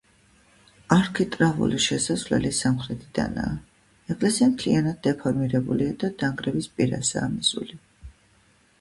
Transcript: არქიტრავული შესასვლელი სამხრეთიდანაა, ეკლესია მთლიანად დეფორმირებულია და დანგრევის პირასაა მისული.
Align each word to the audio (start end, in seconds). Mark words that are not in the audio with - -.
არქიტრავული 0.95 1.81
შესასვლელი 1.87 2.53
სამხრეთიდანაა, 2.61 3.53
ეკლესია 4.15 4.51
მთლიანად 4.57 5.01
დეფორმირებულია 5.11 5.95
და 6.07 6.13
დანგრევის 6.25 6.75
პირასაა 6.81 7.33
მისული. 7.39 7.83